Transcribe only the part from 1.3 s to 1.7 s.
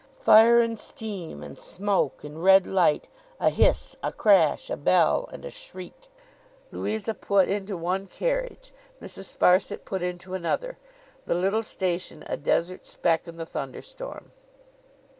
and